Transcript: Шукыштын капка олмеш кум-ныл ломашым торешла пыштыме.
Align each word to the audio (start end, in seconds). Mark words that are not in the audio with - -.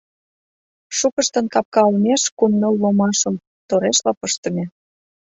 Шукыштын 0.97 1.45
капка 1.53 1.81
олмеш 1.89 2.23
кум-ныл 2.37 2.75
ломашым 2.81 3.35
торешла 3.67 4.11
пыштыме. 4.19 4.65